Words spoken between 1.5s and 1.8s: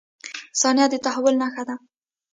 ده.